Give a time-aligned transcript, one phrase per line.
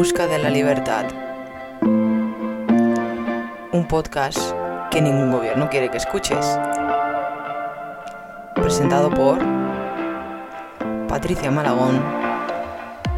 [0.00, 1.04] busca de la libertad.
[3.70, 4.38] Un podcast
[4.90, 6.58] que ningún gobierno quiere que escuches.
[8.54, 9.38] Presentado por
[11.06, 12.02] Patricia Malagón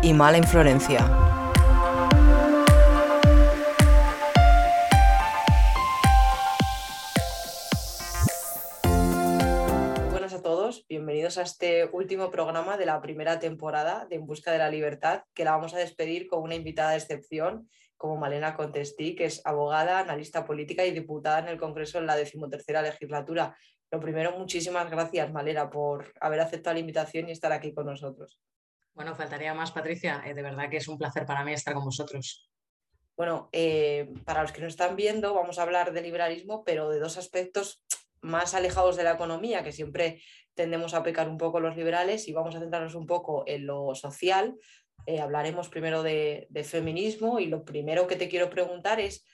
[0.03, 1.32] y Mala Inflorencia.
[11.43, 15.45] A este último programa de la primera temporada de En Busca de la Libertad, que
[15.45, 19.99] la vamos a despedir con una invitada de excepción como Malena Contestí, que es abogada,
[19.99, 23.57] analista política y diputada en el Congreso en la decimotercera legislatura.
[23.91, 28.41] Lo primero, muchísimas gracias, Malena, por haber aceptado la invitación y estar aquí con nosotros.
[28.95, 30.23] Bueno, faltaría más, Patricia.
[30.25, 32.49] Eh, de verdad que es un placer para mí estar con vosotros.
[33.17, 37.01] Bueno, eh, para los que nos están viendo, vamos a hablar de liberalismo, pero de
[37.01, 37.83] dos aspectos
[38.23, 40.23] más alejados de la economía, que siempre
[40.55, 43.95] tendemos a pecar un poco los liberales, y vamos a centrarnos un poco en lo
[43.95, 44.57] social.
[45.07, 49.25] Eh, hablaremos primero de, de, feminismo y lo primero que te quiero preguntar es,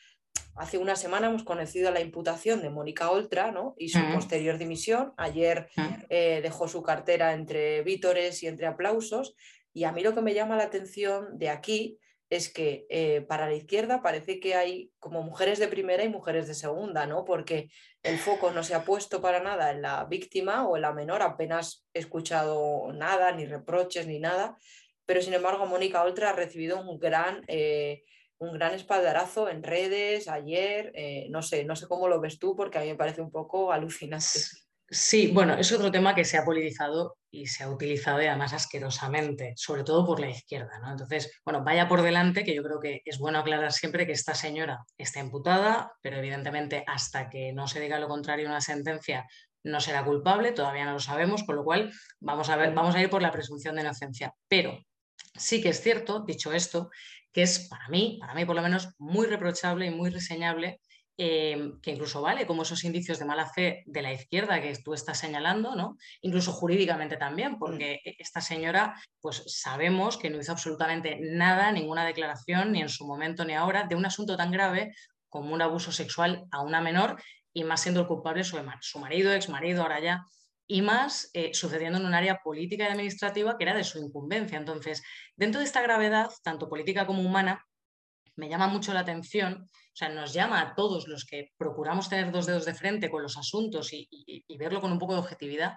[0.56, 3.74] hace una semana hemos conocido la imputación de Mónica Oltra ¿no?
[3.78, 4.14] y su mm.
[4.14, 5.12] posterior dimisión.
[5.16, 5.82] Ayer mm.
[6.08, 9.34] eh, dejó su cartera entre vítores y entre aplausos.
[9.72, 11.98] Y a mí lo que me llama la atención de aquí
[12.30, 16.46] es que eh, para la izquierda parece que hay como mujeres de primera y mujeres
[16.46, 17.24] de segunda, ¿no?
[17.24, 17.70] Porque
[18.02, 21.22] el foco no se ha puesto para nada en la víctima o en la menor,
[21.22, 24.56] apenas he escuchado nada, ni reproches, ni nada,
[25.06, 28.04] pero sin embargo Mónica Oltra ha recibido un gran, eh,
[28.38, 32.54] un gran espaldarazo en redes ayer, eh, no sé, no sé cómo lo ves tú,
[32.54, 34.40] porque a mí me parece un poco alucinante.
[34.90, 38.52] Sí, bueno, es otro tema que se ha politizado y se ha utilizado y además
[38.52, 40.78] asquerosamente, sobre todo por la izquierda.
[40.80, 40.90] ¿no?
[40.90, 44.34] Entonces, bueno, vaya por delante, que yo creo que es bueno aclarar siempre que esta
[44.34, 49.26] señora está imputada, pero evidentemente hasta que no se diga lo contrario en una sentencia
[49.64, 53.02] no será culpable, todavía no lo sabemos, con lo cual vamos a, ver, vamos a
[53.02, 54.34] ir por la presunción de inocencia.
[54.48, 54.78] Pero
[55.34, 56.90] sí que es cierto, dicho esto,
[57.32, 60.80] que es para mí, para mí por lo menos, muy reprochable y muy reseñable
[61.20, 64.94] Em, que incluso vale como esos indicios de mala fe de la izquierda que tú
[64.94, 65.96] estás señalando, ¿no?
[66.20, 67.58] incluso jurídicamente también, mm.
[67.58, 72.88] porque e, esta señora, pues sabemos que no hizo absolutamente nada, ninguna declaración, ni en
[72.88, 74.94] su momento ni ahora, de un asunto tan grave
[75.28, 77.20] como un abuso sexual a una menor,
[77.52, 80.24] y más siendo el culpable su, su marido, ex marido, ahora ya,
[80.68, 84.56] y más eh, sucediendo en un área política y administrativa que era de su incumbencia.
[84.56, 85.02] Entonces,
[85.34, 87.66] dentro de esta gravedad, tanto política como humana,
[88.38, 92.30] me llama mucho la atención, o sea, nos llama a todos los que procuramos tener
[92.30, 94.08] dos dedos de frente con los asuntos y,
[94.56, 95.74] verlo con un poco de objetividad,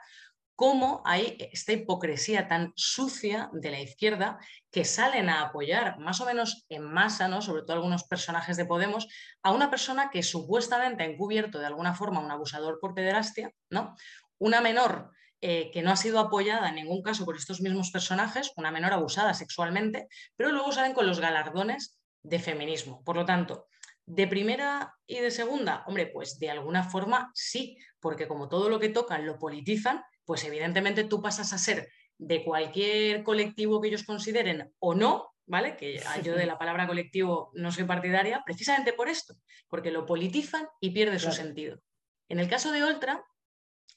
[0.56, 4.38] cómo hay esta hipocresía tan sucia de la izquierda
[4.70, 7.42] que salen a apoyar más o menos en masa, ¿no?
[7.42, 9.08] sobre todo algunos personajes de Podemos,
[9.42, 13.96] a una persona que supuestamente ha encubierto de alguna forma un abusador por pederastia, ¿no?
[14.38, 15.10] una menor
[15.42, 18.94] eh, que no ha sido apoyada en ningún caso por estos mismos personajes, una menor
[18.94, 23.04] abusada sexualmente, pero luego salen con los galardones de feminismo.
[23.04, 23.68] Por lo tanto,
[24.06, 28.80] de primera y de segunda, hombre, pues de alguna forma sí, porque como todo lo
[28.80, 34.04] que tocan lo politizan, pues evidentemente tú pasas a ser de cualquier colectivo que ellos
[34.04, 35.76] consideren o no, ¿vale?
[35.76, 39.36] Que yo de la palabra colectivo no soy partidaria, precisamente por esto,
[39.68, 41.82] porque lo politizan y pierde su sentido.
[42.30, 43.26] En el caso de Oltra,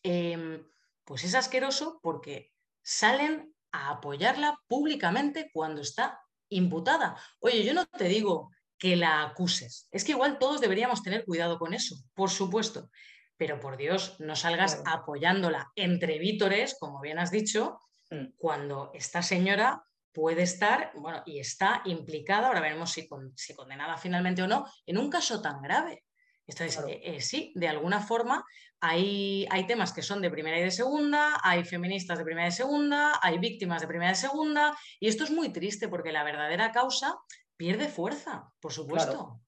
[0.02, 0.66] em,
[1.04, 2.52] pues es asqueroso porque
[2.82, 6.20] salen a apoyarla públicamente cuando está
[6.56, 7.16] imputada.
[7.40, 11.58] Oye, yo no te digo que la acuses, es que igual todos deberíamos tener cuidado
[11.58, 12.90] con eso, por supuesto,
[13.36, 18.36] pero por Dios, no salgas apoyándola entre vítores, como bien has dicho, mm.
[18.36, 24.42] cuando esta señora puede estar, bueno, y está implicada, ahora veremos si, si condenada finalmente
[24.42, 26.04] o no, en un caso tan grave.
[26.46, 28.44] Entonces, eh, eh, sí, de alguna forma
[28.86, 32.50] hay, hay, temas que son de primera y de segunda, hay feministas de primera y
[32.50, 36.12] de segunda, hay víctimas de primera y de segunda, y esto es muy triste porque
[36.12, 37.16] la verdadera causa
[37.56, 39.40] pierde fuerza, por supuesto.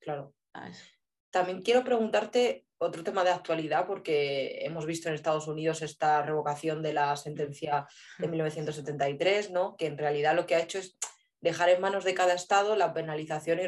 [0.00, 0.34] Claro.
[1.30, 6.82] También quiero preguntarte otro tema de actualidad, porque hemos visto en Estados Unidos esta revocación
[6.82, 7.86] de la sentencia
[8.18, 9.76] de 1973, ¿no?
[9.76, 10.96] que en realidad lo que ha hecho es
[11.44, 13.66] dejar en manos de cada estado la penalización y,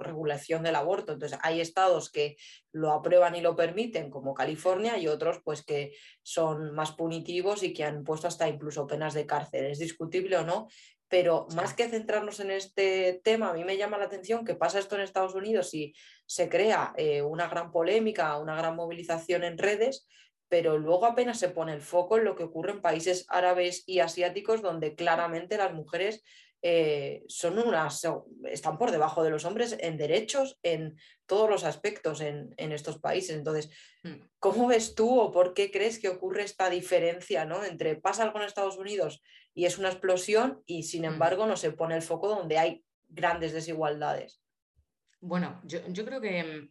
[0.00, 1.12] regulación del aborto.
[1.12, 2.36] Entonces, hay estados que
[2.72, 7.74] lo aprueban y lo permiten, como California, y otros pues que son más punitivos y
[7.74, 9.66] que han puesto hasta incluso penas de cárcel.
[9.66, 10.68] Es discutible o no,
[11.06, 14.78] pero más que centrarnos en este tema, a mí me llama la atención que pasa
[14.78, 15.94] esto en Estados Unidos y
[16.24, 20.08] se crea eh, una gran polémica, una gran movilización en redes,
[20.48, 24.00] pero luego apenas se pone el foco en lo que ocurre en países árabes y
[24.00, 26.24] asiáticos donde claramente las mujeres
[26.68, 28.02] eh, son unas,
[28.50, 33.36] están por debajo de los hombres en derechos, en todos los aspectos en, estos países.
[33.36, 33.70] Entonces,
[34.02, 34.14] mm.
[34.40, 37.62] ¿cómo ves tú o por qué crees que ocurre esta diferencia ¿no?
[37.62, 39.22] entre pasa algo en Estados Unidos
[39.54, 41.12] y es una explosión y sin mm.
[41.12, 44.42] embargo no se pone el foco donde hay grandes desigualdades.
[45.20, 46.70] Bueno, yo, creo que, mm,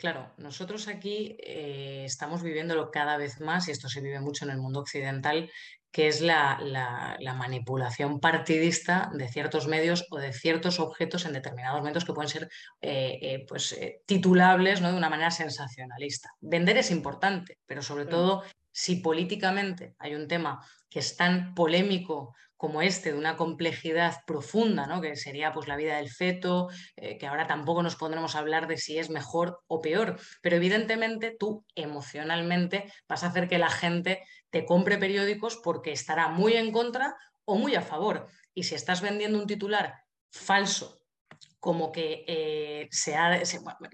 [0.00, 4.50] claro, nosotros aquí eh, estamos viviéndolo cada vez más, y esto se vive mucho en
[4.50, 5.50] el mundo occidental,
[5.92, 12.04] que es la, manipulación partidista de ciertos medios o de ciertos objetos en determinados momentos
[12.04, 12.48] que pueden ser
[12.80, 14.90] eh, eh, pues, titulables ¿no?
[14.90, 16.30] de una manera sensacionalista.
[16.40, 22.34] Vender es importante, pero sobre todo si políticamente hay un tema que es tan polémico
[22.60, 25.00] como este, de una complejidad profunda, ¿no?
[25.00, 28.66] que sería pues, la vida del feto, eh, que ahora tampoco nos pondremos a hablar
[28.66, 33.70] de si es mejor o peor, pero evidentemente tú emocionalmente vas a hacer que la
[33.70, 37.16] gente te compre periódicos porque estará muy en contra
[37.46, 38.26] o muy a favor.
[38.52, 39.94] Y si estás vendiendo un titular
[40.30, 41.00] falso,
[41.60, 42.90] como que eh,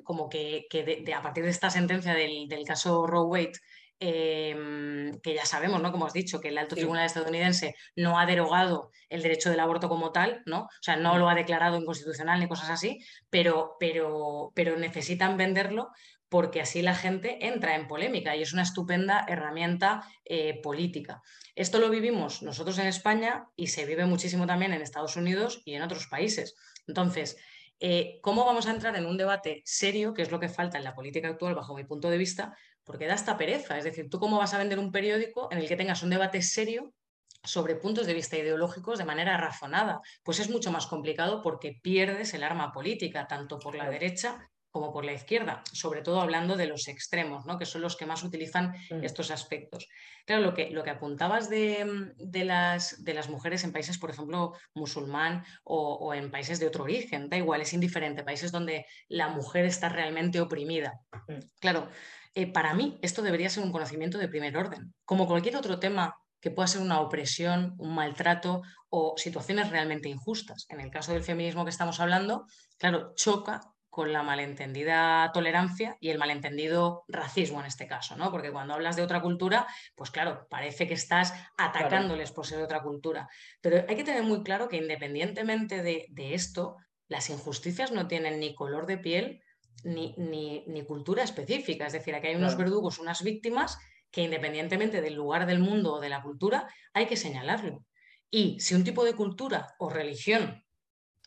[0.03, 0.67] como que,
[1.15, 3.53] a partir de esta sentencia del, del caso Roe Wade,
[3.99, 5.91] Em, que ya sabemos, ¿no?
[5.91, 9.89] Como has dicho, que el alto tribunal estadounidense no ha derogado el derecho del aborto
[9.89, 10.65] como tal, ¿no?
[10.65, 13.01] O sea, no lo ha declarado inconstitucional ni cosas así,
[13.31, 15.91] pero, pero, pero necesitan venderlo
[16.29, 21.23] porque así la gente entra en polémica y es una estupenda herramienta eh, política.
[21.55, 25.75] Esto lo vivimos nosotros en España y se vive muchísimo también en Estados Unidos y
[25.75, 26.55] en otros países.
[26.87, 27.39] Entonces,
[27.81, 30.85] eh, ¿cómo vamos a entrar en un debate serio, que es lo que falta en
[30.85, 33.77] la política actual bajo mi punto de vista, porque da esta pereza.
[33.77, 36.41] Es decir, ¿tú cómo vas a vender un periódico en el que tengas un debate
[36.41, 36.95] serio
[37.43, 40.01] sobre puntos de vista ideológicos de manera razonada?
[40.23, 44.93] Pues es mucho más complicado porque pierdes el arma política, tanto por la derecha como
[44.93, 47.59] por la izquierda, sobre todo hablando de los extremos, ¿no?
[47.59, 49.05] que son los que más utilizan mm.
[49.05, 49.89] estos aspectos.
[50.27, 52.13] Claro, lo que, lo que apuntabas de,
[52.45, 57.31] las, de, las, mujeres en países, por ejemplo, musulmán o, en países de otro origen,
[57.31, 61.01] da igual, es indiferente, países donde la mujer está realmente oprimida.
[61.27, 61.39] Mm.
[61.59, 61.89] Claro,
[62.37, 64.95] eh, para mí esto debería ser un conocimiento de primer orden.
[65.07, 68.61] Como cualquier otro tema que pueda ser una opresión, un maltrato
[68.91, 70.67] o situaciones realmente injustas.
[70.69, 72.45] En el caso del feminismo que estamos hablando,
[72.77, 78.31] claro, choca con la malentendida tolerancia y el malentendido racismo en este caso, ¿no?
[78.31, 82.65] Porque cuando hablas de otra cultura, pues claro, parece que estás atacándoles por ser de
[82.65, 83.31] otra cultura.
[83.63, 86.77] Pero hay que tener muy claro que independientemente de esto,
[87.09, 89.41] las injusticias no tienen ni color de piel,
[89.85, 91.87] ni, cultura específica.
[91.87, 93.79] Es decir, aquí hay unos verdugos, unas víctimas
[94.11, 97.85] que independientemente del lugar del mundo o de la cultura, hay que señalarlo.
[98.31, 100.65] Y si un tipo de cultura o religión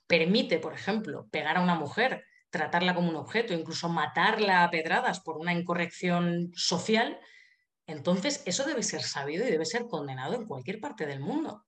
[0.07, 5.19] permite, por ejemplo, pegar a una mujer, tratarla como un objeto, incluso matarla a pedradas
[5.19, 7.19] por una incorrección social,
[7.85, 11.63] entonces eso debe ser sabido y debe ser condenado en cualquier parte del mundo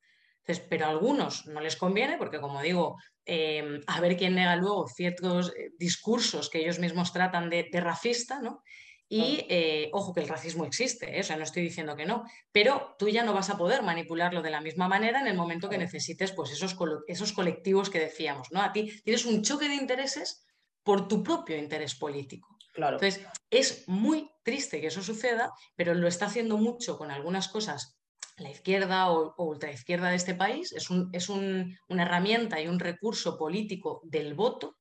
[0.69, 4.88] pero a algunos no les conviene porque, como digo, em, a ver quién nega luego
[4.88, 8.63] ciertos eh, discursos que ellos mismos tratan de, racista, ¿no?
[9.13, 11.19] Y eh, ojo que el racismo existe, ¿eh?
[11.19, 12.23] o sea, no estoy diciendo que no,
[12.53, 15.67] pero tú ya no vas a poder manipularlo de la misma manera en el momento
[15.67, 16.77] que necesites pues, esos,
[17.07, 18.61] esos colectivos que decíamos, ¿no?
[18.61, 20.45] A ti tienes un choque de intereses
[20.81, 22.57] por tu propio interés político.
[22.73, 22.95] Claro.
[22.95, 28.00] Entonces, es muy triste que eso suceda, pero lo está haciendo mucho con algunas cosas
[28.41, 30.89] la izquierda o, ultraizquierda de este país, es,
[31.29, 34.77] una herramienta y un recurso político del voto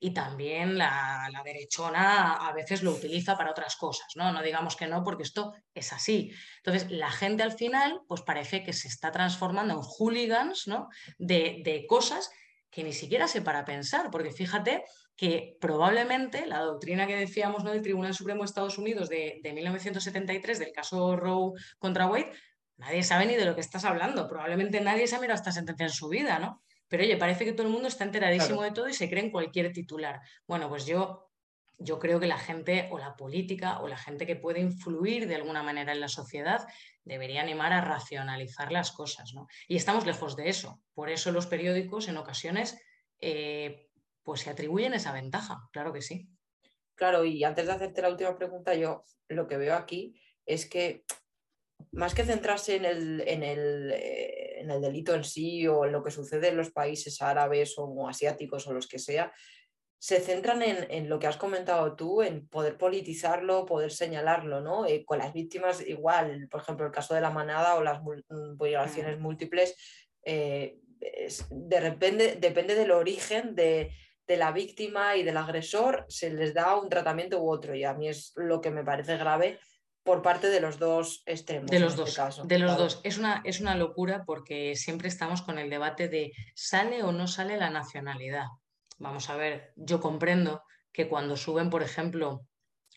[0.00, 4.32] y también la, derechona a veces lo utiliza para otras cosas, ¿no?
[4.32, 6.30] No digamos que no, porque esto es así.
[6.58, 10.88] Entonces, la gente al final, pues parece que se está transformando en hooligans, ¿no?
[11.18, 12.30] De, cosas
[12.70, 14.84] que ni siquiera se para pensar, porque fíjate
[15.16, 17.70] que probablemente la doctrina que decíamos ¿no?
[17.70, 22.32] del Tribunal Supremo de Estados Unidos de, de 1973, del caso Roe contra Wade,
[22.76, 24.28] nadie sabe ni de lo que estás hablando.
[24.28, 26.62] Probablemente nadie se ha mirado esta sentencia en su vida, ¿no?
[26.88, 29.30] Pero oye, parece que todo el mundo está enteradísimo de todo y se cree en
[29.30, 30.20] cualquier titular.
[30.46, 31.30] Bueno, pues yo,
[31.78, 35.34] yo creo que la gente o la política o la gente que puede influir de
[35.36, 36.66] alguna manera en la sociedad
[37.02, 39.46] debería animar a racionalizar las cosas, ¿no?
[39.66, 40.80] Y estamos lejos de eso.
[40.94, 42.78] Por eso los periódicos en ocasiones
[43.20, 43.88] eh,
[44.22, 46.28] pues se atribuyen esa ventaja, claro que sí.
[46.94, 51.04] Claro, y antes de hacerte la última pregunta, yo lo que veo aquí es que
[51.92, 56.10] más que centrarse en el, eh, en, el, delito en sí o en lo que
[56.10, 59.32] sucede en los países árabes o asiáticos o los que sea,
[59.98, 64.84] se centran en, lo que has comentado tú, en poder politizarlo, poder señalarlo, ¿no?
[64.84, 68.58] Eh, con las víctimas igual, por ejemplo, el caso de la manada o las mm,
[68.62, 69.22] violaciones mm.
[69.22, 69.74] múltiples,
[70.24, 70.76] eh,
[71.50, 73.92] de repente, depende del origen de,
[74.26, 77.74] de la víctima y del agresor, se les da un tratamiento u otro.
[77.74, 79.58] Y a mí es lo que me parece grave
[80.04, 81.70] por parte de los dos extremos.
[81.70, 82.46] De los este dos.
[82.46, 83.00] de los dos.
[83.02, 87.26] Es una, es una locura porque siempre estamos con el debate de ¿sale o no
[87.26, 88.46] sale la nacionalidad?
[88.98, 92.46] Vamos a ver, yo comprendo que cuando suben, por ejemplo,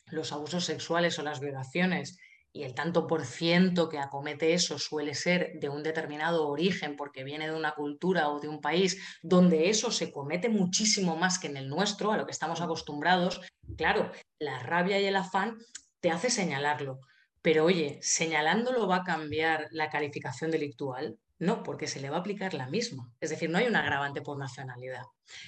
[0.07, 2.19] los abusos sexuales o las violaciones
[2.51, 7.23] y el tanto por ciento que acomete eso suele ser de un determinado origen porque
[7.23, 11.47] viene de una cultura o de un país donde eso se comete muchísimo más que
[11.47, 13.41] en el nuestro, a lo que estamos acostumbrados,
[13.77, 15.57] claro, la rabia y el afán
[16.00, 17.00] te hace señalarlo.
[17.42, 21.18] Pero oye, señalándolo va a cambiar la calificación delictual.
[21.39, 23.12] No, porque se le va a aplicar la misma.
[23.20, 25.04] Es decir, no hay un agravante por nacionalidad.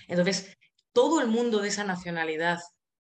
[0.08, 0.56] Entonces,
[0.94, 2.60] todo el mundo de esa nacionalidad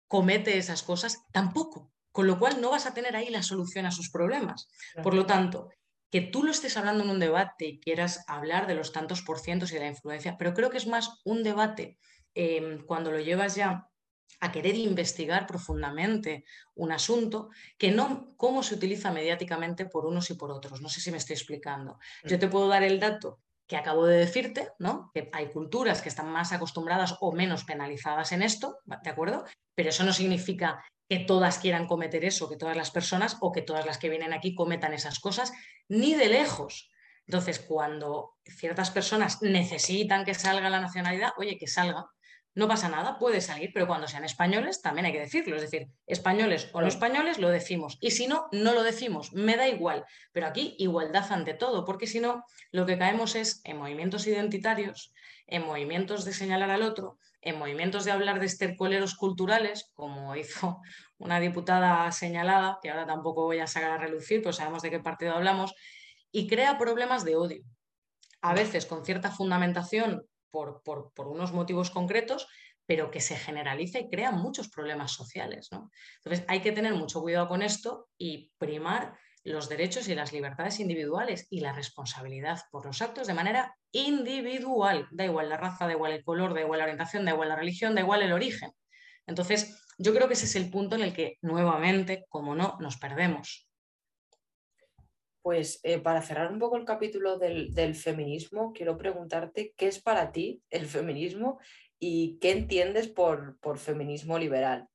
[0.08, 1.92] comete esas cosas, tampoco.
[2.10, 4.68] Con lo cual no vas a tener ahí la solución a sus problemas.
[5.02, 5.70] Por lo tanto,
[6.10, 9.40] que tú lo estés hablando en un debate y quieras hablar de los tantos por
[9.40, 11.98] cientos y de la influencia, pero creo que es más un debate
[12.34, 13.88] em, cuando lo llevas ya
[14.40, 20.34] a querer investigar profundamente un asunto que no cómo se utiliza mediáticamente por unos y
[20.34, 20.80] por otros.
[20.80, 21.98] No sé si me estoy explicando.
[22.24, 25.10] Yo te puedo dar el dato que acabo de decirte, ¿no?
[25.14, 29.44] Que hay culturas que están más acostumbradas o menos penalizadas en esto, ¿de acuerdo?
[29.74, 33.62] Pero eso no significa que todas quieran cometer eso, que todas las personas o que
[33.62, 35.52] todas las que vienen aquí cometan esas cosas,
[35.88, 36.90] ni de lejos.
[37.26, 42.06] Entonces, cuando ciertas personas necesitan que salga la nacionalidad, oye, que salga,
[42.54, 45.56] no pasa nada, puede salir, pero cuando sean españoles también hay que decirlo.
[45.56, 47.98] Es decir, españoles o no españoles lo decimos.
[48.00, 49.32] Y si no, no lo decimos.
[49.32, 50.04] Me da igual.
[50.32, 55.12] Pero aquí igualdad ante todo, porque si no, lo que caemos es en movimientos identitarios,
[55.46, 60.80] en movimientos de señalar al otro, en movimientos de hablar de estercoleros culturales, como hizo
[61.18, 65.00] una diputada señalada, que ahora tampoco voy a sacar a relucir, pues sabemos de qué
[65.00, 65.74] partido hablamos,
[66.30, 67.64] y crea problemas de odio.
[68.40, 72.48] A veces con cierta fundamentación por, unos motivos concretos,
[72.86, 75.68] pero que se generaliza y crea muchos problemas sociales.
[75.72, 80.80] Entonces hay que tener mucho cuidado con esto y primar los derechos y las libertades
[80.80, 85.06] individuales y la responsabilidad por los actos de manera individual.
[85.10, 87.56] Da igual la raza, da igual el color, da igual la orientación, da igual la
[87.56, 88.70] religión, da igual el origen.
[89.26, 92.96] Entonces, yo creo que ese es el punto en el que nuevamente, como no, nos
[92.96, 93.68] perdemos.
[95.44, 100.32] Pues eh, para cerrar un poco el capítulo del, feminismo, quiero preguntarte qué es para
[100.32, 101.60] ti el feminismo
[101.98, 104.88] y qué entiendes por, feminismo liberal.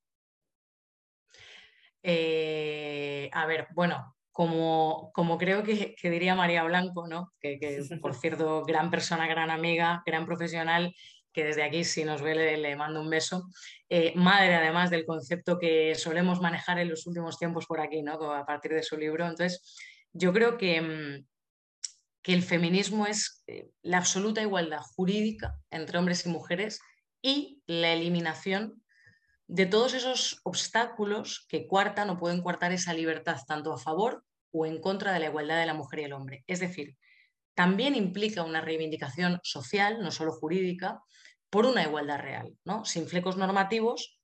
[2.01, 7.31] Eh, a ver, bueno, como, como creo que, diría María Blanco, ¿no?
[7.39, 7.59] que,
[8.01, 10.95] por cierto, gran persona, gran amiga, gran profesional,
[11.31, 13.47] que desde aquí, si nos ve, le, mando un beso.
[13.87, 18.13] Eh, madre, además, del concepto que solemos manejar en los últimos tiempos por aquí, ¿no?
[18.33, 19.27] a partir de su libro.
[19.27, 19.61] Entonces,
[20.13, 21.25] yo creo que, mm,
[22.21, 26.79] que el feminismo es eh, la absoluta igualdad jurídica entre hombres y mujeres
[27.21, 28.83] y la eliminación
[29.47, 34.65] de todos esos obstáculos que cuartan o pueden cuartar esa libertad tanto a favor o
[34.65, 36.43] en contra de la igualdad de la mujer y el hombre.
[36.47, 36.95] Es decir,
[37.55, 41.01] también implica una reivindicación social, no solo jurídica,
[41.49, 42.85] por una igualdad real, ¿no?
[42.85, 44.19] sin flecos normativos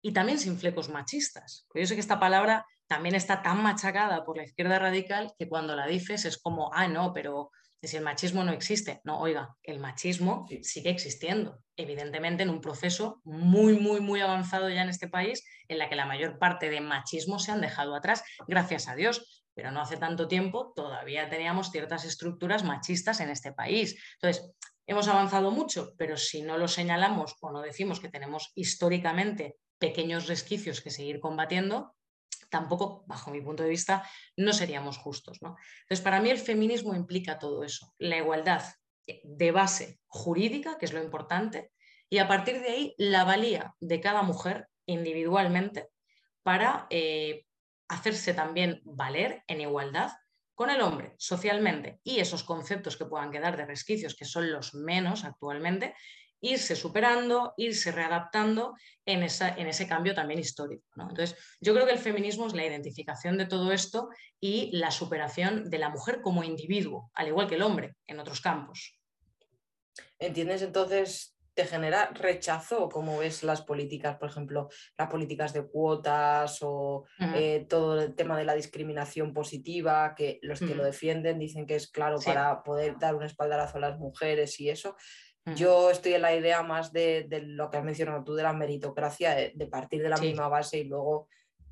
[0.00, 1.66] y también sin flecos machistas.
[1.74, 5.76] yo sé que esta palabra también está tan machacada por la izquierda radical que cuando
[5.76, 7.50] la dices es como, ah, no, pero
[7.82, 9.00] si el machismo no existe.
[9.04, 14.82] No, oiga, el machismo sigue existiendo, evidentemente en un proceso muy, muy, muy avanzado ya
[14.82, 18.24] en este país, en la que la mayor parte de machismo se han dejado atrás,
[18.48, 19.44] gracias a Dios.
[19.54, 24.00] Pero no hace tanto tiempo todavía teníamos ciertas estructuras machistas en este país.
[24.14, 24.52] Entonces,
[24.86, 30.28] hemos avanzado mucho, pero si no lo señalamos o no decimos que tenemos históricamente pequeños
[30.28, 31.96] resquicios que seguir combatiendo,
[32.48, 35.38] tampoco, bajo mi punto de vista, no seríamos justos.
[35.42, 35.56] ¿no?
[35.82, 38.62] Entonces, para mí el feminismo implica todo eso, la igualdad
[39.06, 41.72] de base jurídica, que es lo importante,
[42.10, 45.88] y a partir de ahí la valía de cada mujer individualmente
[46.42, 47.44] para eh,
[47.88, 50.12] hacerse también valer en igualdad
[50.54, 54.74] con el hombre socialmente y esos conceptos que puedan quedar de resquicios, que son los
[54.74, 55.94] menos actualmente,
[56.40, 60.84] irse superando, irse readaptando en, esa, en ese cambio también histórico.
[60.96, 64.08] Entonces, yo creo que el feminismo es la identificación de todo esto
[64.40, 68.40] y la superación de la mujer como individuo, al igual que el hombre en otros
[68.40, 68.98] campos.
[70.18, 71.34] ¿Entiendes entonces?
[71.54, 77.04] ¿Te genera rechazo cómo ves las políticas, por ejemplo, las políticas de cuotas o
[77.34, 81.74] eh, todo el tema de la discriminación positiva, que los que lo defienden dicen que
[81.74, 84.94] es claro para poder dar un espaldarazo a las mujeres y eso?
[85.54, 89.34] Yo estoy en la idea más de, lo que has mencionado tú de la meritocracia,
[89.34, 91.28] de, partir de la misma base y luego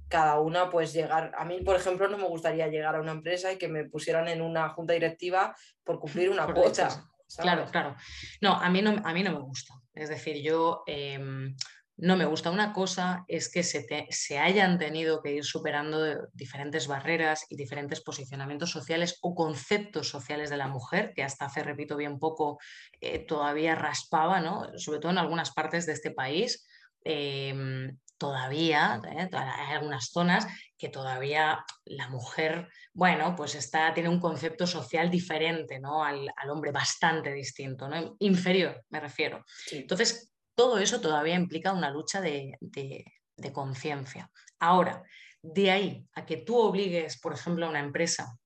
[0.08, 1.32] cada una pues llegar.
[1.36, 4.28] A mí, por ejemplo, no me gustaría llegar a una empresa y que me pusieran
[4.28, 7.08] en una junta directiva por cumplir una cuota.
[7.38, 7.96] Claro, claro.
[8.40, 9.74] No, a mí no, a mí no me gusta.
[9.92, 11.56] Es decir, yo em,
[11.98, 12.50] no me gusta.
[12.50, 18.02] Una cosa es que se, se, hayan tenido que ir superando diferentes barreras y diferentes
[18.02, 22.58] posicionamientos sociales o conceptos sociales de la mujer, que hasta hace, repito, bien poco
[23.00, 24.66] eh, todavía raspaba, ¿no?
[24.76, 26.66] sobre todo en algunas partes de este país.
[27.02, 29.28] Em, todavía, ¿eh?
[29.32, 35.78] hay algunas zonas que todavía la mujer, bueno, pues está, tiene un concepto social diferente
[35.78, 36.02] ¿no?
[36.02, 38.16] al, hombre, bastante distinto, ¿no?
[38.18, 39.44] inferior, me refiero.
[39.70, 42.58] Entonces, todo eso todavía implica una lucha de,
[43.52, 44.30] conciencia.
[44.58, 45.04] Ahora,
[45.42, 48.36] de ahí a que tú obligues, por ejemplo, a una empresa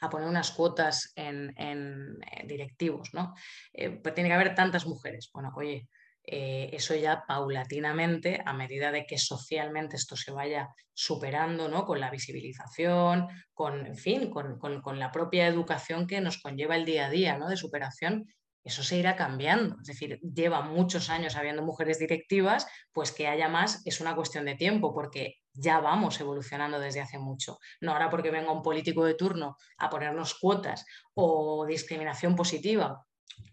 [0.00, 3.34] a poner unas cuotas en, eh, directivos, ¿no?
[3.72, 5.30] Eh, pues tiene que haber tantas mujeres.
[5.32, 5.86] Bueno, oye,
[6.24, 11.84] eh, eso ya paulatinamente, a medida de que socialmente esto se vaya superando, ¿no?
[11.84, 17.06] Con la visibilización, con, en fin, con, la propia educación que nos conlleva el día
[17.06, 17.48] a día, ¿no?
[17.48, 18.26] De superación,
[18.64, 19.76] eso se irá cambiando.
[19.80, 24.44] Es decir, lleva muchos años habiendo mujeres directivas, pues que haya más es una cuestión
[24.44, 27.58] de tiempo, porque ya vamos evolucionando desde hace mucho.
[27.80, 33.04] No ahora porque venga un político de turno a ponernos cuotas o discriminación positiva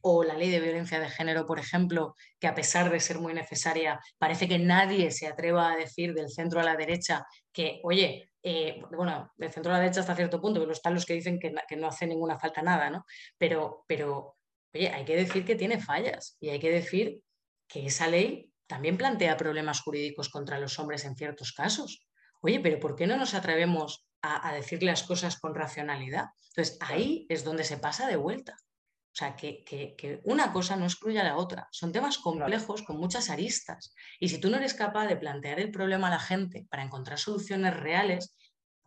[0.02, 3.34] o la ley de violencia de género, por ejemplo, que a pesar de ser muy
[3.34, 8.30] necesaria, parece que nadie se atreva a decir del centro a la derecha que, oye,
[8.44, 11.40] eh, bueno, del centro a la derecha hasta cierto punto, pero están los que dicen
[11.40, 13.06] que, que no hace ninguna falta nada, ¿no?
[13.38, 14.37] Pero, pero,
[14.74, 17.22] oye, hay que decir que tiene fallas y hay que decir
[17.68, 22.06] que esa ley también plantea problemas jurídicos contra los hombres en ciertos casos.
[22.42, 26.26] Oye, pero ¿por qué no nos atrevemos a, decir las cosas con racionalidad?
[26.50, 28.58] Entonces, ahí es donde se pasa de vuelta.
[28.60, 31.68] O sea, que, que, una cosa no excluye a la otra.
[31.72, 33.96] Son temas complejos con muchas aristas.
[34.20, 37.18] Y si tú no eres capaz de plantear el problema a la gente para encontrar
[37.18, 38.38] soluciones reales,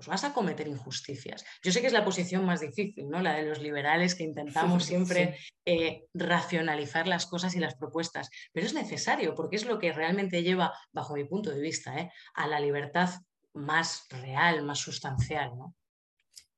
[0.00, 1.45] pues vas a cometer injusticias.
[1.62, 3.21] Yo sé que es la posición más difícil, ¿no?
[3.21, 8.66] La de los liberales que intentamos siempre eh, racionalizar las cosas y las propuestas, pero
[8.66, 12.11] es necesario porque es lo que realmente lleva, bajo mi punto de vista, ¿eh?
[12.33, 13.11] a la libertad
[13.52, 15.75] más real, más sustancial, ¿no?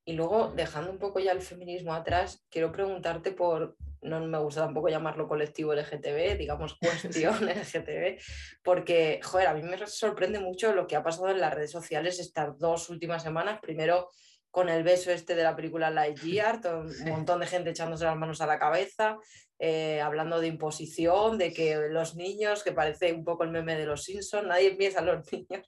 [0.05, 4.63] Y luego, dejando un poco ya el feminismo atrás, quiero preguntarte por, no me gusta
[4.63, 8.19] tampoco llamarlo colectivo LGTB, digamos cuestión LGTB,
[8.63, 12.19] porque, joder, a mí me sorprende mucho lo que ha pasado en las redes sociales
[12.19, 13.61] estas dos últimas semanas.
[13.61, 14.09] Primero,
[14.53, 18.41] con el beso este de la película Lightyear, un montón de gente echándose las manos
[18.43, 19.17] a la cabeza,
[19.59, 23.87] eh, hablando de imposición, de que los niños, que parece un poco el meme de
[23.87, 25.67] los Simpsons, nadie piensa en los niños.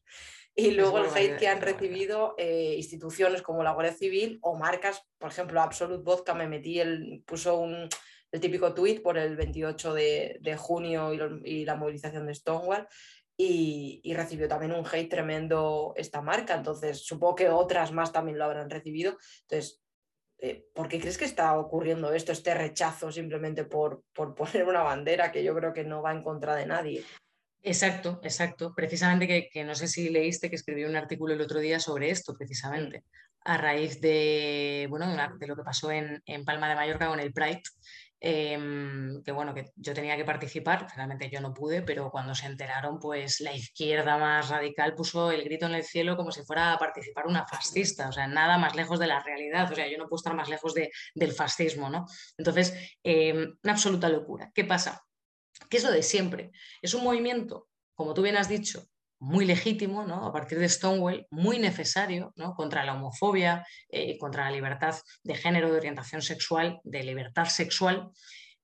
[0.57, 5.03] Y luego el hate que han recibido eh, instituciones como la Guardia Civil o marcas,
[5.19, 7.89] por ejemplo, Absolute Vodka me metí, el, puso un,
[8.31, 11.13] el típico tweet por el 28 de, de junio
[11.45, 12.87] y, la movilización de Stonewall
[13.37, 18.39] y, y, recibió también un hate tremendo esta marca, entonces supongo que otras más también
[18.39, 19.17] lo habrán recibido.
[19.43, 19.85] Entonces,
[20.39, 24.83] eh, ¿por qué crees que está ocurriendo esto, este rechazo simplemente por, por poner una
[24.83, 27.05] bandera que yo creo que no va en contra de nadie?
[27.67, 28.75] Exacto, exacto.
[28.75, 32.35] Precisamente que, no sé si leíste que escribí un artículo el otro día sobre esto,
[32.35, 33.05] precisamente,
[33.41, 35.07] a raíz de, bueno,
[35.39, 37.63] de lo que pasó en, Palma de Mallorca con el Pride.
[38.21, 42.47] Em, que bueno, que yo tenía que participar, finalmente yo no pude, pero cuando se
[42.47, 46.73] enteraron, pues la izquierda más radical puso el grito en el cielo como si fuera
[46.73, 49.99] a participar una fascista, o sea, nada más lejos de la realidad, o sea, yo
[49.99, 52.07] no puedo estar más lejos de, del fascismo, ¿no?
[52.39, 54.51] Entonces, em, una absoluta locura.
[54.55, 55.05] ¿Qué pasa?
[55.69, 56.51] Que es lo de siempre.
[56.83, 58.87] Es un movimiento, como tú bien has dicho,
[59.19, 60.27] muy legítimo, ¿no?
[60.27, 62.55] a partir de Stonewall, muy necesario ¿no?
[62.55, 68.11] contra la homofobia, eh, contra la libertad de género, de orientación sexual, de libertad sexual,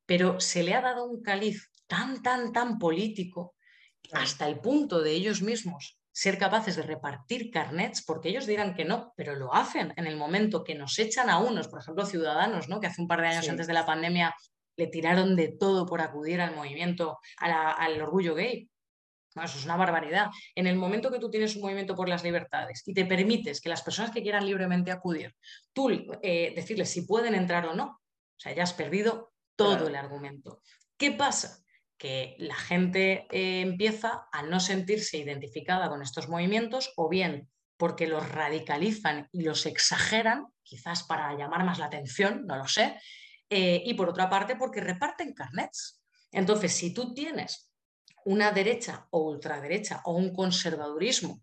[0.05, 3.55] pero se le ha dado un caliz tan, tan, tan político
[4.13, 8.85] hasta el punto de ellos mismos ser capaces de repartir carnets, porque ellos dirán que
[8.85, 12.69] no, pero lo hacen en el momento que nos echan a unos, por ejemplo, ciudadanos,
[12.69, 12.81] ¿no?
[12.81, 14.35] que hace un par de años antes de la pandemia
[14.81, 18.67] le tiraron de todo por acudir al movimiento, al orgullo gay.
[19.37, 20.29] eso es una barbaridad.
[20.55, 23.69] En el momento que tú tienes un movimiento por las libertades y te permites que
[23.69, 25.35] las personas que quieran libremente acudir,
[25.75, 25.91] tú
[26.23, 30.63] eh, decirles si pueden entrar o no, o sea, ya has perdido todo el argumento.
[30.97, 31.63] ¿Qué pasa?
[31.99, 38.07] Que la gente eh, empieza a no sentirse identificada con estos movimientos o bien porque
[38.07, 42.99] los radicalizan y los exageran, quizás para llamar más la atención, no lo sé,
[43.51, 46.01] eh, y por otra parte porque reparten carnets.
[46.31, 47.71] Entonces, si tú tienes
[48.25, 51.43] una derecha o ultraderecha o un conservadurismo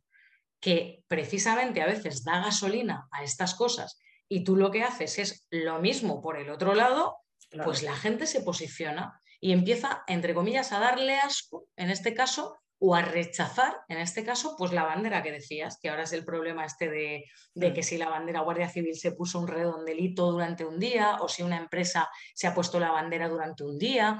[0.60, 5.48] que precisamente a veces da gasolina a estas cosas y tú lo que haces es
[5.50, 7.18] lo mismo por el otro lado,
[7.64, 12.58] pues la gente se posiciona y empieza, entre comillas, a darle asco, en este caso,
[12.80, 16.24] o a rechazar, en este caso, pues la bandera que decías, que ahora es el
[16.24, 20.64] problema este de, de, que si la bandera Guardia Civil se puso un redondelito durante
[20.64, 24.20] un día o si una empresa se ha puesto la bandera durante un día.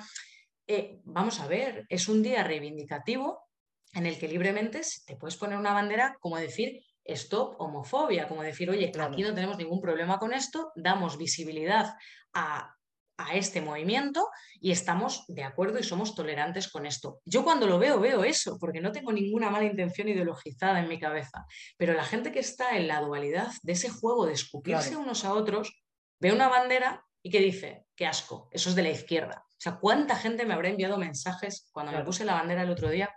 [0.66, 3.48] Eh, vamos a ver, es un día reivindicativo
[3.94, 8.70] en el que libremente te puedes poner una bandera como decir stop homofobia, como decir,
[8.70, 11.96] oye, aquí no tenemos ningún problema con esto, damos visibilidad
[12.34, 12.77] a
[13.18, 17.20] a este movimiento y estamos de acuerdo y somos tolerantes con esto.
[17.26, 21.00] Yo cuando lo veo, veo eso, porque no tengo ninguna mala intención ideologizada en mi
[21.00, 21.46] cabeza,
[21.78, 25.34] pero la gente que está en la dualidad de ese juego de escupirse unos a
[25.34, 25.84] otros,
[26.20, 29.44] ve una bandera y que dice, qué asco, eso es de la izquierda.
[29.50, 32.90] O sea, ¿cuánta gente me habrá enviado mensajes cuando me puse la bandera el otro
[32.90, 33.14] día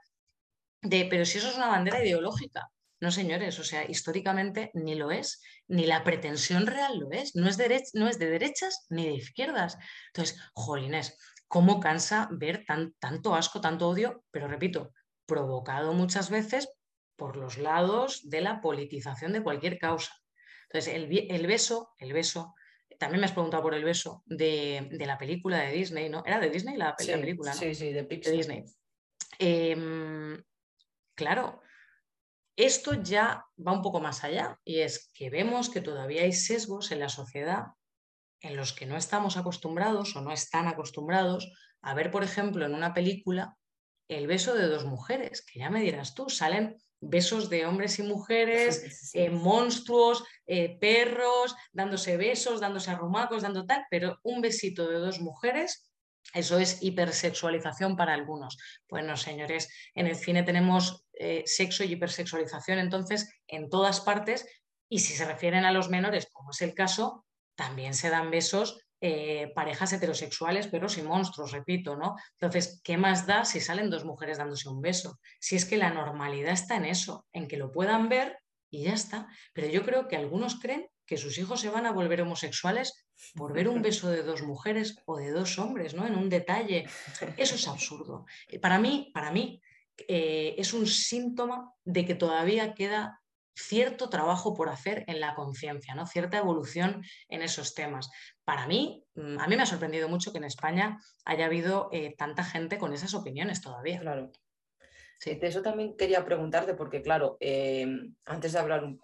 [0.82, 2.70] de, pero si eso es una bandera ideológica?
[3.00, 7.34] No, señores, o sea, históricamente ni lo es, ni la pretensión real lo es.
[7.34, 9.78] No es, de, no es de derechas ni de izquierdas.
[10.08, 11.16] Entonces, jolines,
[11.48, 14.22] ¿cómo cansa ver tan, tanto asco, tanto odio?
[14.30, 14.92] Pero repito,
[15.24, 16.68] provocado muchas veces
[17.16, 20.12] por los lados de la politización de cualquier causa.
[20.64, 22.54] Entonces, el, beso, el beso,
[22.98, 26.22] también me has preguntado por el beso de, la película de Disney, ¿no?
[26.26, 27.52] ¿Era de Disney la, película?
[27.54, 28.64] Sí, sí, de, de Disney.
[29.38, 30.42] Em,
[31.14, 31.62] claro,
[32.64, 36.90] esto ya va un poco más allá y es que vemos que todavía hay sesgos
[36.92, 37.66] en la sociedad
[38.40, 42.74] en los que no estamos acostumbrados o no están acostumbrados a ver, por ejemplo, en
[42.74, 43.56] una película
[44.08, 48.02] el beso de dos mujeres, que ya me dirás tú, salen besos de hombres y
[48.02, 54.98] mujeres, eh, monstruos, eh, perros, dándose besos, dándose arrumacos, dando tal, pero un besito de
[54.98, 55.90] dos mujeres
[56.34, 58.56] eso es hipersexualización para algunos.
[58.88, 64.46] Bueno, señores, en el cine tenemos eh, sexo y hipersexualización entonces en todas partes
[64.88, 68.80] y si se refieren a los menores, como es el caso, también se dan besos
[69.02, 72.16] eh, parejas heterosexuales, pero sin monstruos, repito, ¿no?
[72.32, 75.18] Entonces, ¿qué más da si salen dos mujeres dándose un beso?
[75.38, 78.38] Si es que la normalidad está en eso, en que lo puedan ver
[78.70, 79.28] y ya está.
[79.52, 83.52] Pero yo creo que algunos creen que sus hijos se van a volver homosexuales por
[83.52, 86.06] ver un beso de dos mujeres o de dos hombres, ¿no?
[86.06, 86.86] En un detalle.
[87.36, 88.26] Eso es absurdo.
[88.48, 89.60] Eh, para mí, para mí,
[90.08, 93.20] eh, es un síntoma de que todavía queda
[93.54, 96.06] cierto trabajo por hacer en la conciencia, ¿no?
[96.06, 98.08] Cierta evolución en esos temas.
[98.44, 102.14] Para mí, mm, a mí me ha sorprendido mucho que en España haya habido eh,
[102.16, 104.00] tanta gente con esas opiniones todavía.
[104.00, 104.30] Claro.
[105.18, 107.36] Sí, de eso también quería preguntarte, porque claro,
[108.24, 108.98] antes de hablar un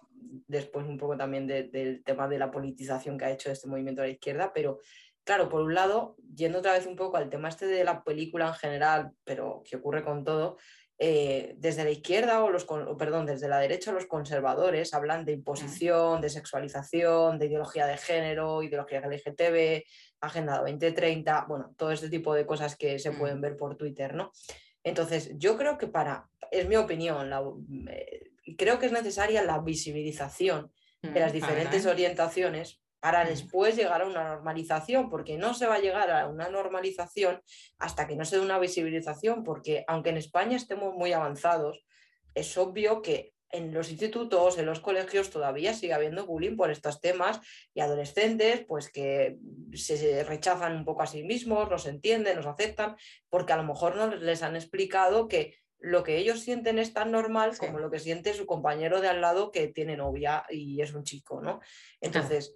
[0.47, 4.09] después un poco también del tema de la politización que ha hecho este movimiento de
[4.09, 4.79] la izquierda, pero
[5.23, 8.47] claro, por un lado, yendo otra vez un poco al tema este de la película
[8.47, 10.57] en general, pero que ocurre con todo,
[10.99, 12.65] eh, desde la izquierda o los,
[12.97, 18.63] perdón, desde la derecha los conservadores hablan de imposición, de sexualización, de ideología de género,
[18.63, 19.83] ideología LGTB,
[20.21, 23.19] Agenda 2030, bueno, todo este tipo de cosas que se mm.
[23.19, 24.31] pueden ver por Twitter, ¿no?
[24.83, 27.43] Entonces, yo creo que para, es mi opinión, la,
[27.91, 30.71] eh, creo que es necesaria la visibilización
[31.03, 35.75] de las mm, diferentes orientaciones para después llegar a una normalización, porque no se va
[35.75, 37.41] a llegar a una normalización
[37.77, 41.85] hasta que no se dé una visibilización, porque aunque en España estemos muy avanzados,
[42.33, 46.99] es obvio que en los institutos, en los colegios todavía sigue habiendo bullying por estos
[46.99, 47.39] temas
[47.73, 49.37] y adolescentes pues que
[49.73, 52.97] se rechazan un poco a sí mismos, los entienden, los aceptan,
[53.29, 57.11] porque a lo mejor no les han explicado que lo que ellos sienten es tan
[57.11, 60.93] normal como lo que siente su compañero de al lado que tiene novia y es
[60.93, 61.61] un chico, ¿no?
[62.01, 62.55] Entonces,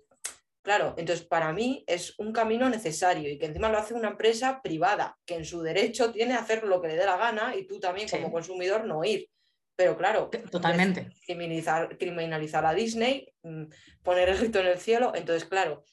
[0.62, 4.62] claro, entonces para mí es un camino necesario y que encima lo hace una empresa
[4.62, 7.66] privada, que en su derecho tiene a hacer lo que le dé la gana y
[7.66, 9.28] tú también como consumidor no ir.
[9.76, 11.10] Pero claro, totalmente.
[11.26, 13.64] Criminalizar, criminalizar a Disney, mm,
[14.04, 15.84] poner el grito en el cielo, entonces claro,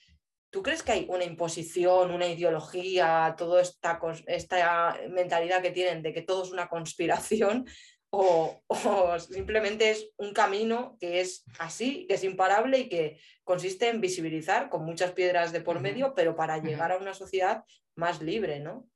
[0.51, 6.15] ¿Tú crees que hay una imposición, una ideología, toda esta, esta mentalidad que tienen de
[6.15, 7.67] que todo es una conspiración?
[8.71, 14.01] O, simplemente es un camino que es así, que es imparable y que consiste en
[14.01, 17.65] visibilizar con muchas piedras de por medio, pero para llegar a una sociedad
[17.97, 18.89] más libre, ¿no?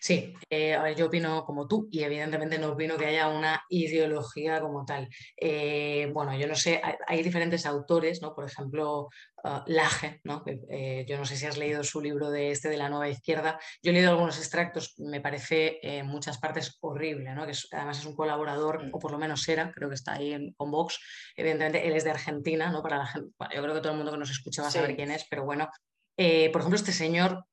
[0.00, 4.84] Sí, eh, yo opino como tú y evidentemente no opino que haya una ideología como
[4.84, 5.08] tal.
[5.36, 8.34] Eh, bueno, yo no sé, hay, diferentes autores, ¿no?
[8.34, 9.08] Por ejemplo,
[9.42, 10.44] uh, Laje, ¿no?
[10.46, 13.58] Eh, yo no sé si has leído su libro de este de la nueva izquierda.
[13.82, 17.46] Yo he leído algunos extractos, me parece en muchas partes horrible, ¿no?
[17.46, 18.90] Que además es un colaborador, mm.
[18.92, 21.00] o por lo menos era, creo que está ahí en, con Vox.
[21.36, 22.82] Evidentemente, él es de Argentina, ¿no?
[22.82, 24.94] Para la gente, yo creo que todo el mundo que nos escucha va a saber
[24.94, 25.68] quién es, pero bueno.
[26.16, 27.44] por ejemplo, este señor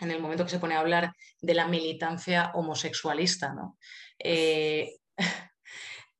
[0.00, 3.52] en el momento que se pone a hablar de la militancia homosexualista.
[3.54, 3.78] ¿no?
[4.18, 4.98] Eh,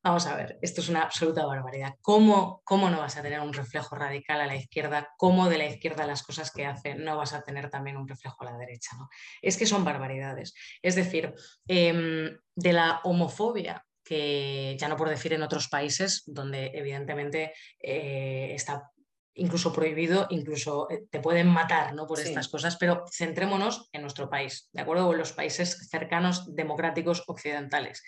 [0.02, 1.94] vamos a ver, esto es una absoluta barbaridad.
[2.00, 5.08] ¿Cómo, ¿Cómo, no vas a tener un reflejo radical a la izquierda?
[5.16, 8.36] ¿Cómo de la izquierda las cosas que hace no vas a tener también un reflejo
[8.40, 8.96] a la derecha?
[9.42, 10.54] Es que son barbaridades.
[10.82, 11.34] Es decir,
[11.66, 18.52] em, de la homofobia que ya no por decir en otros países donde evidentemente eh,
[18.54, 18.90] está
[19.38, 22.06] incluso prohibido, incluso eh, te pueden matar ¿no?
[22.06, 25.10] por estas cosas, pero centrémonos en nuestro país, ¿de acuerdo?
[25.12, 28.02] en los países cercanos, democráticos, occidentales.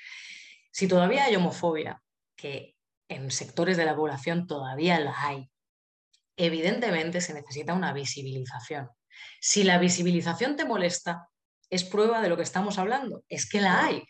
[0.72, 2.02] Si todavía hay homofobia,
[2.36, 2.76] que
[3.08, 5.50] en sectores de la población todavía la hay,
[6.36, 8.88] evidentemente se necesita una visibilización.
[9.40, 11.28] Si la visibilización te molesta,
[11.68, 13.24] es prueba de lo que estamos hablando.
[13.28, 14.04] Es que la hay.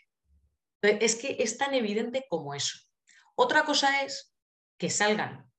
[0.81, 2.79] Es que es tan evidente como eso.
[3.35, 4.33] Otra cosa es
[4.77, 5.50] que salgan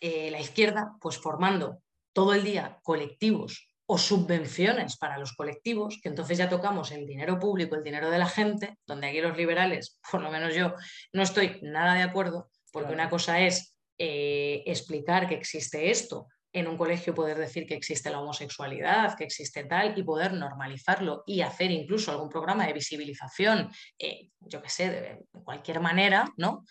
[0.00, 6.08] eh, la izquierda pues formando todo el día colectivos o subvenciones para los colectivos, que
[6.08, 9.98] entonces ya tocamos el dinero público, el dinero de la gente, donde aquí los liberales,
[10.10, 10.74] por lo menos yo,
[11.12, 16.68] no estoy nada de acuerdo, porque una cosa es eh, explicar que existe esto, en
[16.68, 21.40] un colegio poder decir que existe la homosexualidad, que existe tal, y poder normalizarlo y
[21.40, 26.64] hacer incluso algún programa de visibilización, eh, yo qué sé, de cualquier manera, ¿no?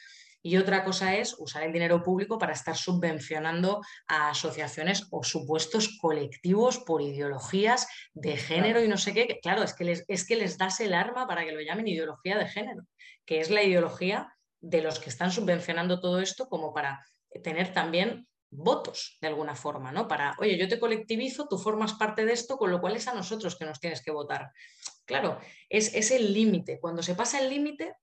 [0.46, 5.98] Y otra cosa es usar el dinero público para estar subvencionando a asociaciones o supuestos
[6.02, 9.40] colectivos por ideologías de género y no sé qué.
[9.42, 12.38] Claro, es que, les, es que les das el arma para que lo llamen ideología
[12.38, 12.84] de género,
[13.26, 17.06] que es la ideología de los que están subvencionando todo esto como para
[17.42, 20.08] tener también votos de alguna forma, ¿no?
[20.08, 23.14] Para, oye, yo te colectivizo, tú formas parte de esto, con lo cual es a
[23.14, 24.52] nosotros que nos tienes que votar.
[25.06, 26.80] Claro, es, es el límite.
[26.80, 27.96] Cuando se pasa el límite,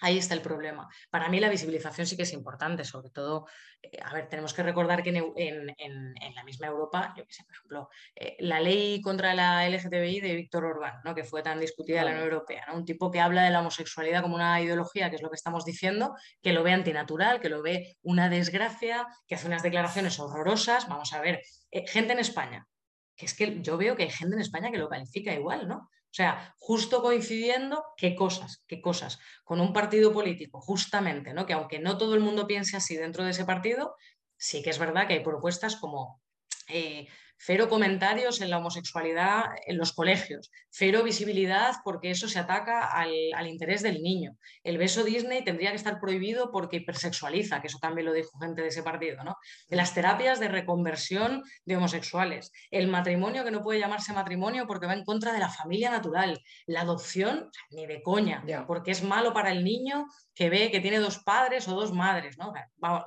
[0.00, 0.88] Ahí está el problema.
[1.08, 3.46] Para mí la visibilización sí que es importante, sobre todo,
[3.80, 7.54] eh, a ver, tenemos que recordar que en, la misma Europa, yo qué sé, por
[7.54, 11.14] ejemplo, eh, la ley contra la LGTBI de Víctor Orbán, ¿no?
[11.14, 14.22] que fue tan discutida en la Unión Europea, un tipo que habla de la homosexualidad
[14.22, 17.62] como una ideología, que es lo que estamos diciendo, que lo ve antinatural, que lo
[17.62, 20.88] ve una desgracia, que hace unas declaraciones horrorosas.
[20.88, 22.66] Vamos a ver, eh, gente en España,
[23.16, 25.88] que es que yo veo que hay gente en España que lo califica igual, ¿no?
[26.14, 28.62] O sea, justo coincidiendo, ¿qué cosas?
[28.68, 29.18] ¿Qué cosas?
[29.42, 31.44] Con un partido político, justamente, ¿no?
[31.44, 33.96] Que aunque no todo el mundo piense así dentro de ese partido,
[34.36, 36.22] sí que es verdad que hay propuestas como
[36.68, 37.08] eh,
[37.46, 43.46] cero comentarios en la homosexualidad en los colegios, cero visibilidad porque eso se ataca al,
[43.46, 44.36] interés del niño.
[44.62, 48.62] El beso Disney tendría que estar prohibido porque hipersexualiza, que eso también lo dijo gente
[48.62, 49.36] de ese partido, ¿no?
[49.68, 54.94] Las terapias de reconversión de homosexuales, el matrimonio que no puede llamarse matrimonio porque va
[54.94, 59.52] en contra de la familia natural, la adopción, ni de coña, porque es malo para
[59.52, 62.52] el niño que ve que tiene dos padres o dos madres, ¿no?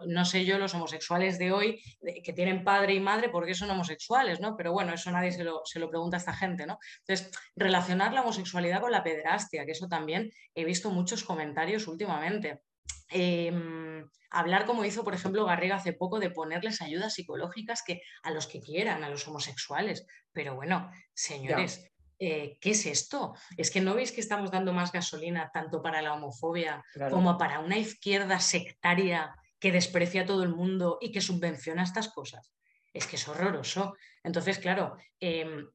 [0.06, 1.82] no sé yo los homosexuales de hoy
[2.23, 4.56] que tienen padre y madre porque son homosexuales, ¿no?
[4.56, 6.78] Pero bueno, eso nadie se lo, pregunta a esta gente, ¿no?
[7.00, 12.62] Entonces, relacionar la homosexualidad con la pederastia, que eso también he visto muchos comentarios últimamente.
[13.10, 18.32] Em, hablar como hizo, por ejemplo, Garriga hace poco, de ponerles ayudas psicológicas que, a
[18.32, 20.06] los que quieran, a los homosexuales.
[20.34, 23.36] Pero bueno, señores, eh, ¿qué es esto?
[23.58, 27.60] Es que no veis que estamos dando más gasolina tanto para la homofobia como para
[27.60, 32.52] una izquierda sectaria que desprecia a todo el mundo y que subvenciona estas cosas.
[32.93, 33.95] Es que es horroroso.
[34.23, 35.67] Entonces, claro, em,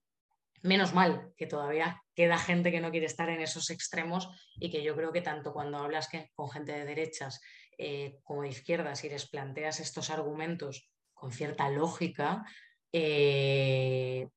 [0.62, 4.82] menos mal que todavía queda gente que no quiere estar en esos extremos y que
[4.82, 7.40] yo creo que tanto cuando hablas con gente de derechas
[7.78, 12.44] eh, como de izquierdas y les planteas estos argumentos con cierta lógica,
[12.92, 14.28] eh,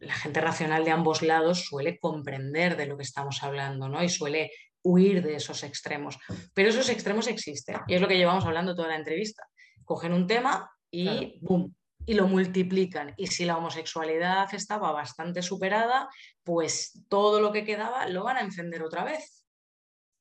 [0.00, 4.02] la gente racional de ambos lados suele comprender de lo que estamos hablando, ¿no?
[4.02, 4.50] Y suele
[4.82, 6.18] huir de esos extremos.
[6.54, 9.44] Pero esos extremos existen y es lo que llevamos hablando toda la entrevista.
[9.84, 11.74] Cogen un tema y ¡boom!
[12.06, 13.14] Y lo multiplican.
[13.16, 16.08] Y si la homosexualidad estaba bastante superada,
[16.42, 19.44] pues todo lo que quedaba lo van a encender otra vez.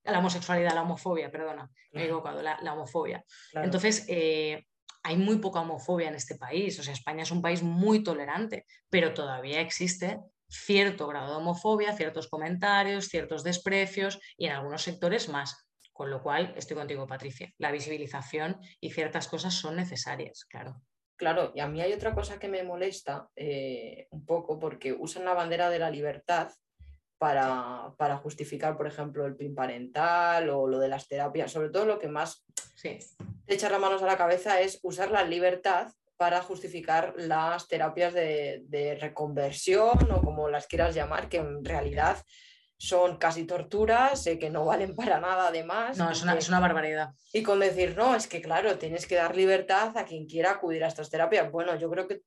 [0.03, 3.23] La homosexualidad, la homofobia, perdona, me he equivocado, la, homofobia.
[3.53, 4.65] Entonces, eh,
[5.03, 6.79] hay muy poca homofobia en este país.
[6.79, 11.95] O sea, España es un país muy tolerante, pero todavía existe cierto grado de homofobia,
[11.95, 15.69] ciertos comentarios, ciertos desprecios y en algunos sectores más.
[15.93, 17.51] Con lo cual, estoy contigo, Patricia.
[17.57, 20.81] La visibilización y ciertas cosas son necesarias, claro.
[21.19, 25.25] Claro, y a mí hay otra cosa que me molesta eh, un poco porque usan
[25.25, 26.49] la bandera de la libertad
[27.17, 31.51] para, para, justificar, por ejemplo, el PIN parental o lo de las terapias.
[31.51, 32.99] Sobre todo lo que más sí.
[33.45, 38.13] te echa las manos a la cabeza es usar la libertad para justificar las terapias
[38.13, 42.15] de, de, reconversión o como las quieras llamar, que en realidad
[42.81, 45.97] son casi torturas, eh, que no valen para nada además.
[45.97, 47.09] No, es una, es una, barbaridad.
[47.33, 50.85] Y con decir, no, es que claro, tienes que dar libertad a quien quiera acudir
[50.85, 51.51] a estas terapias.
[51.51, 52.21] Bueno, yo creo que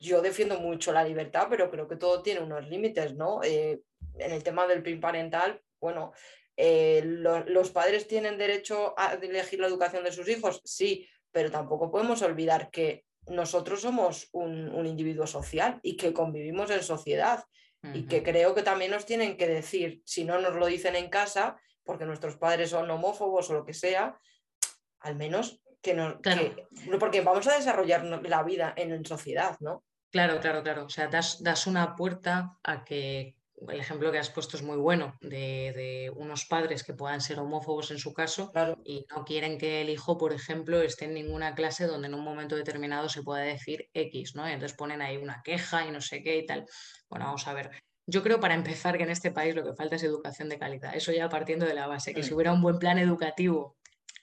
[0.00, 3.40] yo defiendo mucho la libertad, pero creo que todo tiene unos límites, ¿no?
[3.44, 3.82] Eh,
[4.18, 6.12] en el tema del PIN parental, bueno,
[6.56, 11.92] eh, los padres tienen derecho a elegir la educación de sus hijos, sí, pero tampoco
[11.92, 17.44] podemos olvidar que nosotros somos un, un individuo social y que convivimos en sociedad
[17.92, 21.10] y que creo que también nos tienen que decir, si no nos lo dicen en
[21.10, 24.18] casa, porque nuestros padres son homófobos o lo que sea,
[25.00, 26.18] al menos que no,
[26.98, 29.84] porque vamos a desarrollar la vida en, sociedad, ¿no?
[30.10, 30.86] Claro, claro, claro.
[30.86, 33.36] O sea, das, das una puerta a que
[33.68, 37.90] el ejemplo que has puesto es muy bueno, de, unos padres que puedan ser homófobos
[37.90, 38.52] en su caso
[38.84, 42.24] y no quieren que el hijo, por ejemplo, esté en ninguna clase donde en un
[42.24, 44.48] momento determinado se pueda decir X, ¿no?
[44.48, 46.66] Y entonces ponen ahí una queja y no sé qué y tal.
[47.08, 47.70] Bueno, vamos a ver.
[48.06, 50.94] Yo creo para empezar que en este país lo que falta es educación de calidad.
[50.94, 53.76] Eso ya partiendo de la base, que si hubiera un buen plan educativo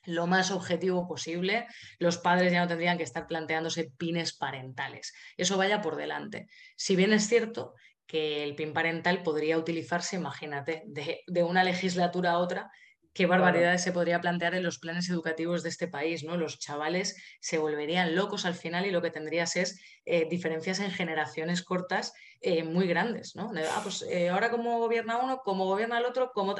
[0.05, 1.67] lo más objetivo posible,
[1.99, 5.13] los padres ya no tendrían que estar planteándose pines parentales.
[5.37, 6.47] Eso vaya por delante.
[6.75, 7.75] Si bien es cierto
[8.11, 12.69] que el PIN parental podría utilizarse, imagínate, de, una legislatura a otra,
[13.13, 16.35] qué barbaridades se podría plantear en los planes educativos de este país, ¿no?
[16.35, 20.91] Los chavales se volverían locos al final y lo que tendrías es eh, diferencias en
[20.91, 23.49] generaciones cortas eh, muy grandes, ¿no?
[23.55, 26.53] ah, pues eh, ahora como gobierna uno, como gobierna el otro, como...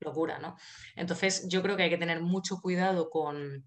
[0.00, 0.54] locura, ¿no?
[0.96, 3.64] Entonces yo creo que hay que tener mucho cuidado con,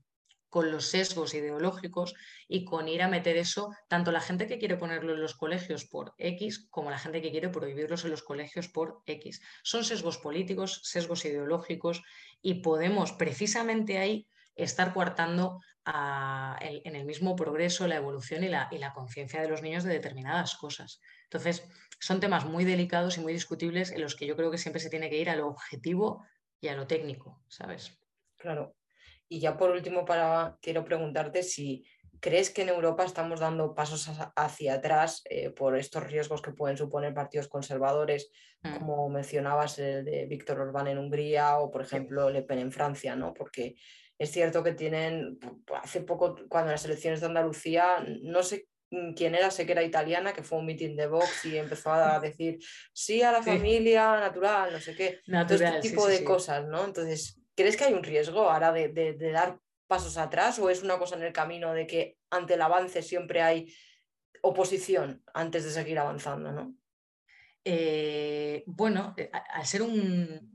[0.57, 2.15] con los sesgos ideológicos
[2.47, 5.85] y con ir a meter eso, tanto la gente que quiere ponerlo en los colegios
[5.85, 9.39] por X como la gente que quiere prohibirlos en los colegios por X.
[9.61, 12.01] Son sesgos políticos, sesgos ideológicos
[12.41, 15.59] y podemos precisamente ahí estar coartando
[16.59, 19.93] en el mismo progreso, la evolución y la, y la conciencia de los niños de
[19.93, 20.99] determinadas cosas.
[21.25, 24.81] Entonces, son temas muy delicados y muy discutibles en los que yo creo que siempre
[24.81, 26.25] se tiene que ir a lo objetivo
[26.59, 27.95] y a lo técnico, ¿sabes?
[28.37, 28.76] Claro,
[29.29, 31.85] y ya por último, para, quiero preguntarte si
[32.19, 36.77] crees que en Europa estamos dando pasos hacia atrás eh, por estos riesgos que pueden
[36.77, 38.31] suponer partidos conservadores,
[38.63, 38.77] mm.
[38.77, 43.15] como mencionabas el de Víctor Orbán en Hungría o, por ejemplo, Le Pen en Francia,
[43.15, 43.33] ¿no?
[43.33, 43.75] Porque
[44.17, 45.37] es cierto que tienen,
[45.81, 48.67] hace poco, cuando las elecciones de Andalucía, no sé
[49.15, 52.19] quién era, sé que era italiana, que fue un meeting de Vox y empezó a
[52.19, 52.57] decir
[52.93, 56.83] sí a la familia natural, no sé qué, natural, todo este tipo de cosas, ¿no?
[56.83, 61.15] Entonces, ¿Crees que hay un riesgo ahora de, dar pasos atrás o es una cosa
[61.15, 63.73] en el camino de que ante el avance siempre hay
[64.43, 66.51] oposición antes de seguir avanzando?
[66.51, 66.75] ¿no?
[67.65, 70.53] Eh, bueno, eh, al ser un,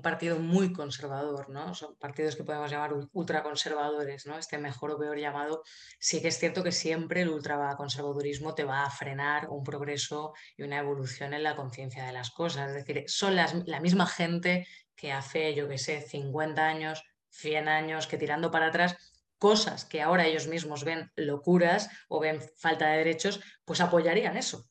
[0.00, 1.74] partido muy conservador, ¿no?
[1.74, 4.38] Son partidos que podemos llamar ultraconservadores, ¿no?
[4.38, 5.64] Este mejor o peor llamado,
[5.98, 10.62] sí que es cierto que siempre el ultraconservadurismo te va a frenar un progreso y
[10.62, 12.68] una evolución en la conciencia de las cosas.
[12.68, 14.66] Es decir, son la misma gente
[14.98, 18.96] que hace, yo que sé, 50 años, 100 años, que tirando para atrás,
[19.38, 24.68] cosas que ahora ellos mismos ven locuras o ven falta de derechos, pues apoyarían eso,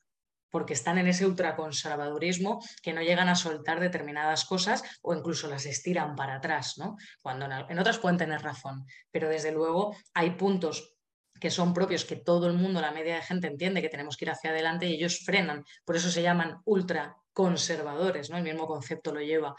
[0.50, 5.64] porque están en ese ultraconservadurismo que no llegan a soltar determinadas cosas o incluso las
[5.64, 6.96] estiran para atrás, ¿no?
[7.22, 10.94] Cuando en otras pueden tener razón, pero desde luego hay puntos
[11.40, 14.24] que son propios, que todo el mundo, la media de gente entiende que tenemos que
[14.24, 18.36] ir hacia adelante y ellos frenan, por eso se llaman ultraconservadores, ¿no?
[18.36, 19.54] El mismo concepto lo lleva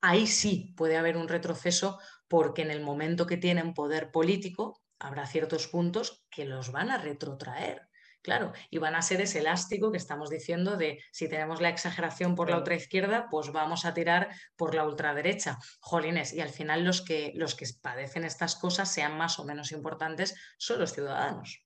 [0.00, 5.26] ahí sí puede haber un retroceso porque en el momento que tienen poder político habrá
[5.26, 7.88] ciertos puntos que los van a retrotraer.
[8.22, 12.34] Claro, y van a ser ese elástico que estamos diciendo de si tenemos la exageración
[12.34, 15.56] por la otra izquierda, pues vamos a tirar por la ultraderecha.
[15.80, 19.72] Jolines, y al final los que, los que padecen estas cosas, sean más o menos
[19.72, 21.64] importantes, son los ciudadanos.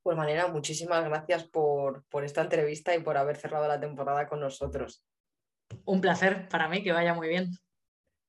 [0.00, 4.38] Pues manera, muchísimas gracias por, por esta entrevista y por haber cerrado la temporada con
[4.38, 5.04] nosotros.
[5.86, 7.50] Un placer para mí, que vaya muy bien.